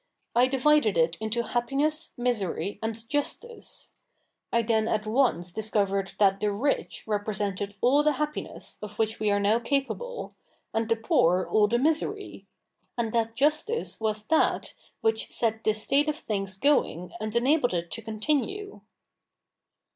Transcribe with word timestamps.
I 0.35 0.47
divided 0.47 0.97
it 0.97 1.15
into 1.19 1.43
happiness, 1.43 2.13
misery, 2.17 2.79
and 2.81 3.07
justice. 3.07 3.91
I 4.51 4.63
then 4.63 4.87
at 4.87 5.05
once 5.05 5.53
discovered 5.53 6.13
that 6.17 6.39
the 6.39 6.51
rich 6.51 7.03
repre 7.05 7.25
sented 7.25 7.75
all 7.81 8.01
the 8.01 8.13
happiness 8.13 8.79
of 8.81 8.95
wiiich 8.97 9.19
w^e 9.19 9.31
are 9.31 9.39
now 9.39 9.59
capable, 9.59 10.33
and 10.73 10.89
the 10.89 10.95
poor 10.95 11.43
all 11.45 11.67
the 11.67 11.77
misery: 11.77 12.47
and 12.97 13.13
that 13.13 13.35
justice 13.35 13.99
was 14.01 14.23
that 14.25 14.73
which 15.01 15.31
set 15.31 15.63
this 15.63 15.83
state 15.83 16.09
of 16.09 16.15
things 16.15 16.57
going 16.57 17.13
and 17.19 17.35
enabled 17.35 17.75
it 17.75 17.91
to 17.91 18.01
continue.' 18.01 18.81